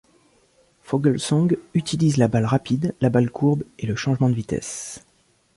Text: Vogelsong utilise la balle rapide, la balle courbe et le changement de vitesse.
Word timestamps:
Vogelsong 0.83 1.57
utilise 1.75 2.17
la 2.17 2.27
balle 2.27 2.47
rapide, 2.47 2.95
la 3.01 3.11
balle 3.11 3.29
courbe 3.29 3.61
et 3.77 3.85
le 3.85 3.95
changement 3.95 4.29
de 4.29 4.33
vitesse. 4.33 5.05